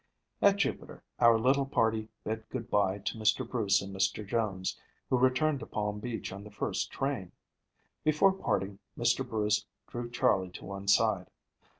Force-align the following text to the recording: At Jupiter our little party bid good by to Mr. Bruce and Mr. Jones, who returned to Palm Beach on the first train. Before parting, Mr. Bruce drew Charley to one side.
At 0.41 0.55
Jupiter 0.55 1.03
our 1.19 1.37
little 1.37 1.67
party 1.67 2.09
bid 2.23 2.49
good 2.49 2.71
by 2.71 2.97
to 2.97 3.17
Mr. 3.19 3.47
Bruce 3.47 3.83
and 3.83 3.95
Mr. 3.95 4.27
Jones, 4.27 4.79
who 5.11 5.17
returned 5.19 5.59
to 5.59 5.67
Palm 5.67 5.99
Beach 5.99 6.31
on 6.33 6.43
the 6.43 6.49
first 6.49 6.89
train. 6.91 7.33
Before 8.03 8.33
parting, 8.33 8.79
Mr. 8.97 9.23
Bruce 9.23 9.67
drew 9.85 10.09
Charley 10.09 10.49
to 10.53 10.65
one 10.65 10.87
side. 10.87 11.27